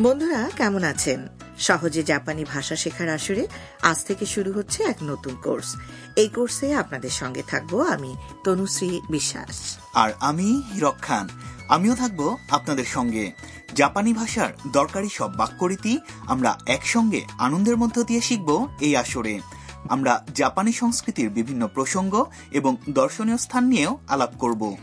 [0.00, 1.28] বন্ধুরা, কেমন আছেন?
[1.58, 3.46] সহজে জাপানি ভাষা শেখার আসরে
[3.82, 5.76] আজ থেকে শুরু হচ্ছে এক নতুন কোর্স।
[6.16, 11.28] এই কোর্সে আপনাদের সঙ্গে থাকব আমি, তনুশ্রী বিশ্বাস। আর আমি হিরক খান।
[11.68, 13.32] আমিও থাকব আপনাদের সঙ্গে।
[13.74, 19.40] জাপানি ভাষার দরকারি সব বাক্যরীতি আমরা একসঙ্গে আনন্দের মধ্য দিয়ে শিখব এই আসরে।
[19.88, 24.76] আমরা জাপানি সংস্কৃতির বিভিন্ন প্রসঙ্গ এবং দর্শনীয় স্থান নিয়েও আলাপ করব।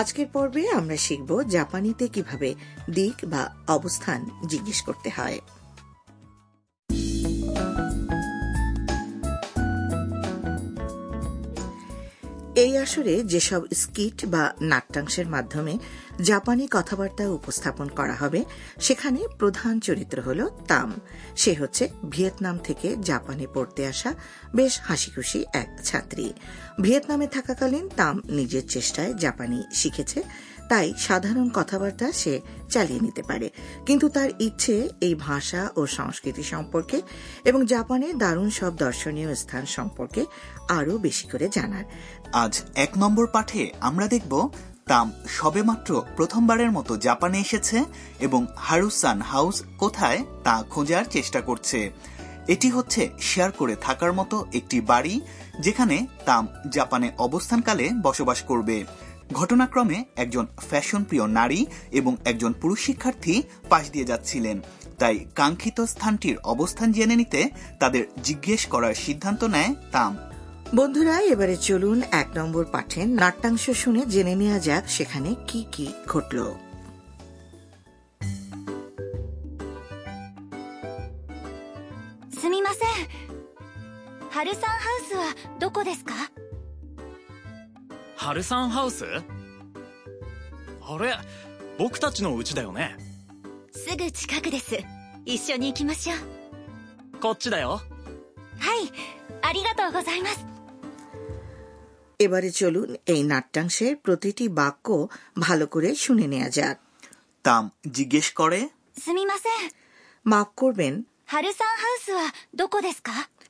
[0.00, 2.50] আজকের পর্বে আমরা শিখব জাপানিতে কীভাবে
[2.94, 5.38] দিক বা অবস্থান জিজ্ঞেস করতে হয়।
[12.64, 15.74] এই আসরে যেসব স্কিট বা নাট্যাংশের মাধ্যমে
[16.20, 18.40] জাপানি কথাবার্তা উপস্থাপন করা হবে,
[18.80, 20.90] সেখানে প্রধান চরিত্র হল তাম।
[21.36, 24.10] সে হচ্ছে ভিয়েতনাম থেকে জাপানে পড়তে আসা
[24.54, 26.26] বেশ হাসিখুশি এক ছাত্রী।
[26.80, 30.20] ভিয়েতনামে থাকাকালীন তাম নিজের চেষ্টায় জাপানি শিখেছে,
[30.68, 32.34] তাই সাধারণ কথাবার্তা সে
[32.70, 33.48] চালিয়ে নিতে পারে।
[33.86, 36.98] কিন্তু তার ইচ্ছে এই ভাষা ও সংস্কৃতি সম্পর্কে
[37.44, 40.22] এবং জাপানের দারুণ সব দর্শনীয় স্থান সম্পর্কে
[40.68, 41.84] আরও বেশি করে জানার।
[42.44, 44.32] আজ এক নম্বর পাঠে আমরা দেখব,
[44.86, 47.78] তাম সবেমাত্র প্রথমবারের মতো জাপানে এসেছে
[48.20, 51.90] এবং হারুসান হাউস কোথায় তা খোঁজার চেষ্টা করছে।
[52.48, 55.20] এটি হচ্ছে শেয়ার করে থাকার মতো একটি বাড়ি,
[55.60, 58.84] যেখানে তাম জাপানে অবস্থানকালে বসবাস করবে।
[59.32, 64.56] ঘটনাক্রমে একজন ফ্যাশন প্রিয় নারী এবং একজন পুরুষ শিক্ষার্থী পাশ দিয়ে যাচ্ছিলেন।
[64.98, 67.40] তাই কাঙ্ক্ষিত স্থানটির অবস্থান জেনে নিতে
[67.78, 70.12] তাদের জিজ্ঞেস করার সিদ্ধান্ত নেয় তাম।
[70.75, 76.37] বন্ধুরা এবারে চলুন এক নম্বর পাঠের নাট্যাংশ শুনে জেনে নেওয়া যাক সেখানে কি কি ঘটল
[82.41, 82.89] すみません
[84.31, 85.23] 春さんハウスは
[85.59, 86.13] どこですか
[88.15, 91.15] ハルサンハウスあれ
[91.77, 92.95] 僕たちの家だよね
[93.71, 94.77] すぐ近くです
[95.25, 96.17] 一緒に行きましょう
[97.19, 98.91] こっちだよはい
[99.41, 100.45] ありがとうございます
[102.18, 106.78] এবারে চলুন এই নাট্যাংশের প্রতিটি বাক্য ভালো করে শুনে নেওয়া যাক।
[107.42, 108.68] তাম জিজ্ঞেস করে
[110.26, 112.32] মাফ করবেন। হারুসান হাউস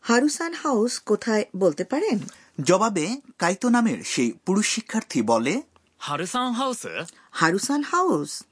[0.01, 2.19] হারুসান হাউস কোথায় বলতে পারেন?
[2.63, 5.63] জবাবে কাইতো নামের সেই পুরুষ শিক্ষার্থী বলে
[5.99, 6.87] হারুসান হাউস?
[7.31, 8.43] হারুসান হাউস?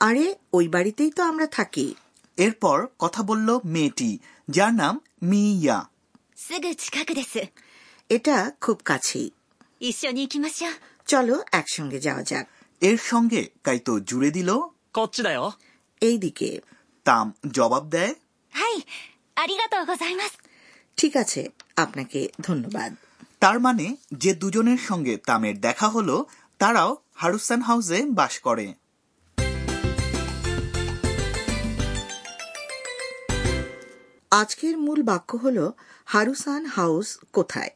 [0.00, 1.94] আরে ওই বাড়িতেই তো আমরা থাকি।
[2.36, 4.18] এরপর কথা বলল মেয়েটি
[4.48, 5.88] যার নাম মিয়া।
[6.39, 7.33] すぐ近くです
[8.09, 9.33] এটা খুব কাছেই
[9.79, 10.73] 一緒に行きましょう
[11.11, 12.45] চলো একসঙ্গে যাওয়া যাক
[12.81, 14.49] এর সঙ্গে কাইতো জুড়ে দিল
[14.95, 15.43] こっちだよ
[16.01, 16.49] এই দিকে
[17.05, 17.25] তাম
[17.57, 18.13] জবাব দেয়
[18.53, 18.73] はい
[19.35, 20.33] ありがとうございます
[20.97, 21.41] ঠিক আছে
[21.83, 22.91] আপনাকে ধন্যবাদ
[23.43, 23.85] তার মানে
[24.23, 26.15] যে দুজনের সঙ্গে তামের দেখা হলো
[26.61, 26.91] তারাও
[27.21, 28.67] হারুসান হাউসে বাস করে
[34.32, 35.70] আজকের মূল বাক্য হল
[36.04, 37.70] হারুসান হাউস কোথায়?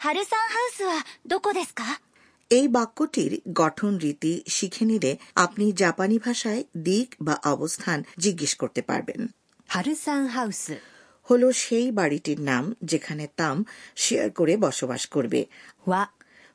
[0.00, 1.02] হাউস
[2.50, 9.26] এই বাক্যটির গঠন রীতি শিখে নিলে আপনি জাপানি ভাষায় দিক বা অবস্থান জিজ্ঞেস করতে পারবেন।
[9.68, 10.70] Harusan house.
[11.30, 13.64] হল সেই বাড়িটির নাম যেখানে তাম
[13.96, 15.46] শেয়ার করে বসবাস করবে।
[15.86, 16.06] ওয়া।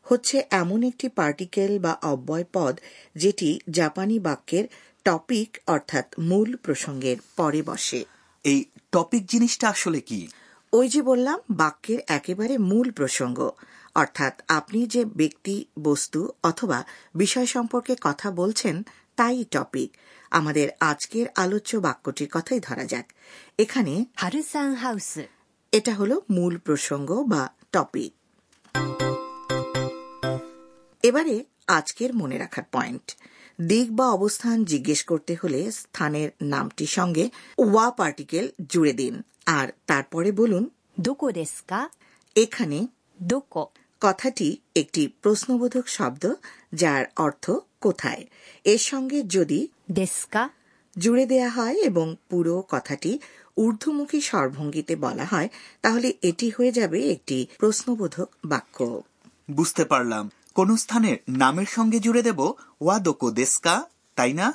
[0.04, 2.80] হচ্ছে এমন একটি পার্টিকেল বা অব্যয় পদ
[3.16, 4.66] যেটি জাপানি বাক্যের
[5.06, 8.11] টপিক অর্থাৎ মূল প্রসঙ্গের পরে বসে।
[8.46, 10.28] এই টপিক জিনিসটা আসলে কি?
[10.74, 13.52] ওই যে বললাম বাক্যের একেবারে মূল প্রসঙ্গ।
[13.96, 16.84] অর্থাৎ আপনি যে ব্যক্তি বস্তু অথবা
[17.16, 18.84] বিষয় সম্পর্কে কথা বলছেন
[19.16, 19.90] তাই টপিক
[20.32, 23.06] আমাদের আজকের আলোচ্য বাক্যটির কথাই ধরা যাক।
[23.58, 24.06] এখানে
[25.72, 28.12] এটা হলো মূল প্রসঙ্গ বা টপিক
[31.04, 33.18] এবারে আজকের মনে রাখার পয়েন্ট
[33.68, 40.32] দিক বা অবস্থান জিজ্ঞেস করতে হলে স্থানের নামটির সঙ্গে ওয়া পার্টিকেল জুড়ে দিন। আর তারপরে
[40.32, 41.32] বলুন দোকো
[42.36, 42.88] এখানে
[43.22, 43.70] দোকো।
[44.02, 46.34] কথাটি একটি প্রশ্নবোধক শব্দ
[46.74, 47.52] যার অর্থ
[47.82, 48.28] কোথায়।
[48.64, 50.50] এর সঙ্গে যদি ডেস্কা
[50.98, 53.20] জুড়ে দেয়া হয় এবং পুরো কথাটি
[53.58, 55.50] ঊর্ধ্বমুখী সর্বঙ্গিতে বলা হয়
[55.82, 59.02] তাহলে এটি হয়ে যাবে একটি প্রশ্নবোধক বাক্য।
[59.52, 62.41] বুঝতে পারলাম। কোন স্থানের নামের সঙ্গে জুড়ে দেব
[62.81, 63.75] ওয়াদোকো দেস্কা
[64.19, 64.47] তাই না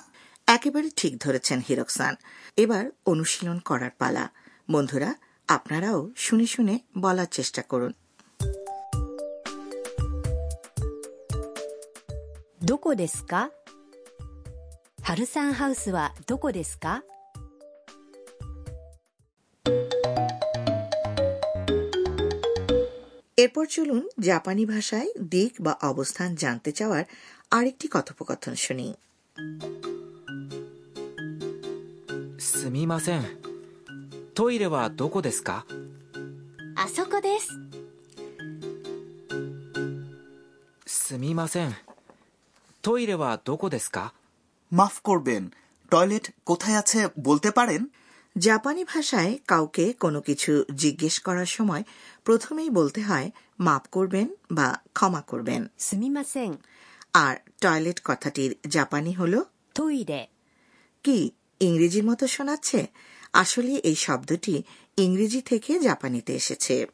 [0.47, 2.13] একেবারে ঠিক ধরেছেন হিরকসান
[2.57, 4.25] এবার অনুশীলন করার পালা
[4.71, 5.09] বন্ধুরা
[5.47, 7.93] আপনারাও শুনে শুনে বলার চেষ্টা করুন
[12.61, 13.49] どこですか
[15.01, 17.03] 春さんハウスはどこですか
[23.37, 27.03] এরপর চলুন জাপানি ভাষায় দিক বা অবস্থান জানতে চাওয়ার
[27.51, 28.87] আরেকটি কথোপকথন শুনি
[32.39, 33.21] すみません
[34.33, 35.65] トイレはどこですか
[36.75, 37.47] あそこです
[40.87, 41.75] すみません
[42.83, 44.13] トイレはどこですか
[44.71, 45.43] মাফ করবেন
[45.91, 47.81] টয়লেট কোথায় আছে বলতে পারেন
[48.38, 51.82] জাপানি ভাষায় কাউকে কোনো কিছু জিজ্ঞেস করার সময়
[52.24, 53.30] প্রথমেই বলতে হয়
[53.60, 55.66] মাপ করবেন বা ক্ষমা করবেন।
[57.12, 59.42] আর টয়লেট কথাটির জাপানি হল
[59.74, 60.26] টইরে
[61.04, 61.30] কি
[61.60, 62.86] ইংরেজির মতো শোনাচ্ছে?
[63.32, 64.62] আসলে এই শব্দটি
[64.96, 66.86] ইংরেজি থেকে জাপানিতে এসেছে।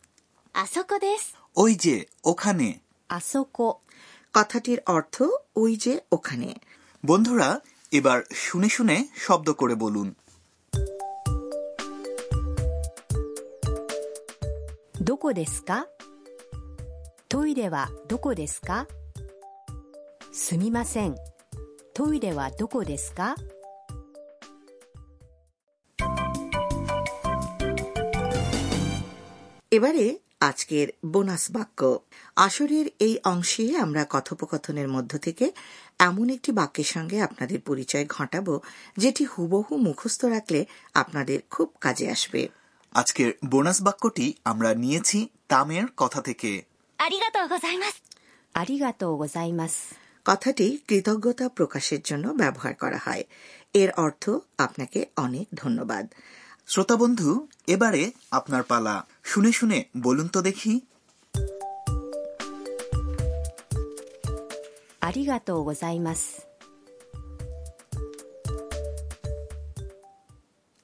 [1.56, 2.78] ওই যে ওখানে।
[4.32, 5.22] কথাটির অর্থ
[5.56, 6.54] ওই যে ওখানে।
[7.06, 7.60] বন্ধুরা
[7.92, 10.14] এবার শুনে শুনে শব্দ করে বলুন।
[15.01, 15.87] どこですか
[17.29, 18.87] トイレはどこですか
[20.31, 21.15] すみません
[21.93, 23.35] トイレはどこですか
[29.71, 30.05] এবারে
[30.39, 31.79] আজকের বোনাস বাক্য
[32.37, 35.45] আসরের এই অংশে আমরা কথোপকথনের মধ্য থেকে
[35.99, 38.53] এমন একটি বাক্যের সঙ্গে আপনাদের পরিচয় ঘটাবো
[38.97, 40.61] যেটি হুবহু মুখস্থ রাখলে
[40.93, 42.41] আপনাদের খুব কাজে আসবে
[42.92, 46.62] আজকের বোনাস বাক্যটি আমরা নিয়েছি তামের কথা থেকে।
[50.24, 53.24] কথাটি কৃতজ্ঞতা প্রকাশের জন্য ব্যবহার করা হয়।
[53.74, 56.08] এর অর্থ আপনাকে অনেক ধন্যবাদ।
[56.66, 60.80] শ্রোতা বন্ধু এবারে আপনার পালা। শুনে শুনে বলুন তো দেখি।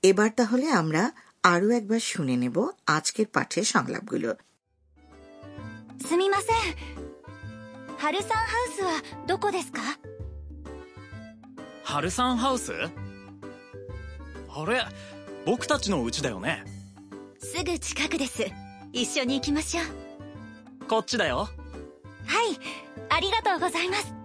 [0.03, 1.13] এবার তাহলে আমরা
[1.54, 2.58] আরও একবার শুনে নেব
[2.96, 4.30] আজকের পাঠের সংলাপগুলো
[6.08, 6.56] すみません
[7.98, 8.92] ハルサンハウスは
[9.28, 9.80] どこですか
[11.84, 12.74] ハルサンハウス
[14.56, 14.82] あれ
[15.46, 16.64] 僕たちの家だよね
[17.40, 18.46] すぐ近くです
[18.92, 22.60] 一緒に行きましょうこっちだよはい
[23.10, 24.17] ありがとうございます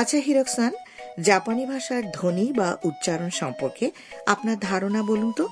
[0.00, 0.72] আচ্ছা হিরকসান
[1.20, 3.86] জাপানি ভাষার ধ্বনি বা উচ্চারণ সম্পর্কে
[4.26, 5.44] আপনার ধারণা বলুন তো।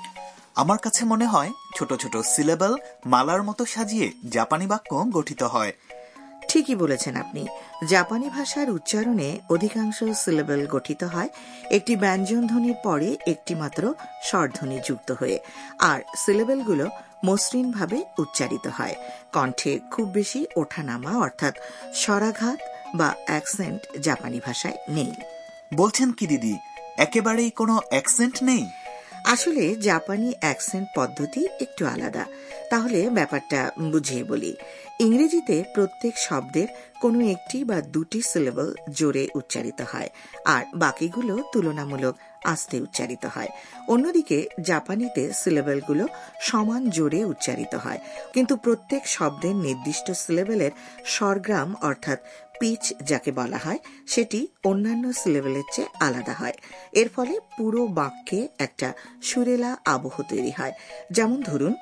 [0.57, 2.73] আমার কাছে মনে হয় ছোট ছোট সিলেবল
[3.07, 5.73] মালার মতো সাজিয়ে জাপানি বাক্য গঠিত হয়।
[6.49, 7.43] ঠিকই বলেছেন আপনি।
[7.89, 11.29] জাপানি ভাষার উচ্চারণে অধিকাংশ সিলেবল গঠিত হয়
[11.71, 13.83] একটি ব্যঞ্জন ধ্বনির পরে একটি মাত্র
[14.23, 15.39] স্বরধ্বনি যুক্ত হয়ে
[15.81, 16.87] আর সিলেবলগুলো
[17.25, 18.95] মসৃণভাবে উচ্চারিত হয়।
[19.33, 21.55] কণ্ঠে খুব বেশি ওঠানামা অর্থাৎ
[21.95, 22.59] স্বরাঘাত
[22.95, 25.13] বা অ্যাকসেন্ট জাপানি ভাষায় নেই।
[25.75, 26.57] বলছেন কি দিদি
[26.99, 28.67] একেবারেই কোনো অ্যাকসেন্ট নেই?
[29.25, 32.27] আসলে জাপানি অ্যাকসেন্ট পদ্ধতি একটু আলাদা।
[32.71, 34.57] তাহলে ব্যাপারটা বুঝিয়ে বলি।
[35.01, 36.67] ইংরেজিতে প্রত্যেক শব্দের
[37.01, 40.09] কোনো একটি বা দুটি সিলেবল জোরে উচ্চারিত হয়
[40.45, 43.49] আর বাকিগুলো তুলনামূলক আস্তে উচ্চারিত হয়।
[43.89, 46.07] অন্যদিকে জাপানিতে সিলেবেলগুলো
[46.41, 47.99] সমান জোরে উচ্চারিত হয়
[48.33, 50.71] কিন্তু প্রত্যেক শব্দের নির্দিষ্ট সিলেবেলের
[51.05, 52.19] স্বরগ্রাম অর্থাৎ
[52.61, 56.53] পিচ যাকে বলা হয় সেটি অন্যান্য সিলেবেলের চেয়ে আলাদা হয়।
[56.93, 58.93] এর ফলে পুরো বাক্যে একটা
[59.23, 60.73] সুরেলা আবহ তৈরি হয়।
[61.13, 61.75] যেমন ধরুন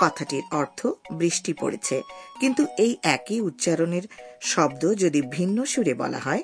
[0.00, 2.02] কথাটির অর্থ বৃষ্টি পড়েছে।
[2.40, 4.02] কিন্তু এই একই উচ্চারণের
[4.40, 6.42] শব্দ যদি ভিন্ন সুরে বলা হয়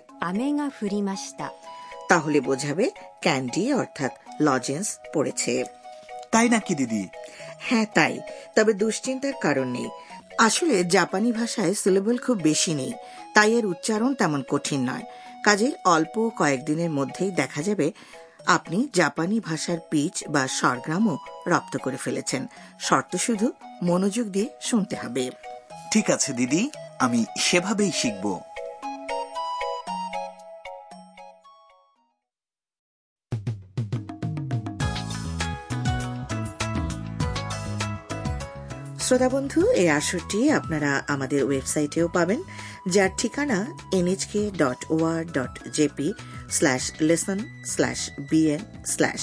[2.09, 4.11] তাহলে বোঝাবে ক্যান্ডি অর্থাৎ
[4.41, 5.65] লজেন্স পড়েছে।
[6.33, 7.09] তাই নাকি দিদি?
[7.59, 8.21] হ্যাঁ তাই।
[8.57, 9.89] তবে দুশ্চিন্তার কারণ নেই।
[10.47, 12.93] আসলে জাপানি ভাষায় সিলেবল খুব বেশি নেই,
[13.35, 15.05] তাই এর উচ্চারণ তেমন কঠিন নয়।
[15.45, 17.87] কাজেই অল্প কয়েকদিনের মধ্যেই দেখা যাবে
[18.47, 21.15] আপনি জাপানি ভাষার পিচ বা স্বরগ্রামও
[21.47, 22.43] রপ্ত করে ফেলেছেন।
[22.81, 23.47] শর্ত শুধু
[23.83, 25.25] মনোযোগ দিয়ে শুনতে হবে।
[25.93, 26.63] ঠিক আছে, দিদি,
[26.99, 28.25] আমি সেভাবেই শিখব।
[39.07, 42.41] শ্রোতা বন্ধু, এই আসরটি আপনারা আমাদের ওয়েবসাইটেও পাবেন,
[42.95, 43.59] যার ঠিকানা
[43.99, 46.09] NHK dot or dot JP
[46.57, 47.39] slash lesson
[47.73, 48.63] slash BN
[48.95, 49.23] slash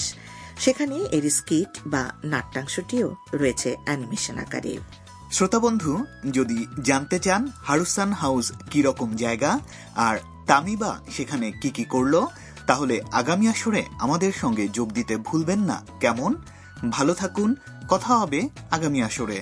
[0.64, 3.08] সেখানে এর স্কিট বা নাট্যাংশটিও
[3.40, 4.74] রয়েছে অ্যানিমেশন আকারে।
[5.36, 5.92] শ্রোতা বন্ধু,
[6.36, 6.58] যদি
[6.88, 9.50] জানতে চান হারুসান হাউস কি রকম জায়গা
[10.06, 10.16] আর
[10.50, 12.14] তামিবা সেখানে কি কি করল,
[12.68, 16.32] তাহলে আগামী আসরে আমাদের সঙ্গে যোগ দিতে ভুলবেন না। কেমন?
[16.96, 17.50] ভালো থাকুন,
[17.92, 18.40] কথা হবে
[18.76, 19.38] আগামী আসরে।